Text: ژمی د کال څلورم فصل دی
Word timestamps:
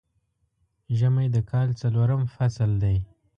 ژمی 0.97 1.27
د 1.35 1.37
کال 1.51 1.69
څلورم 1.81 2.21
فصل 2.35 2.71
دی 2.83 2.97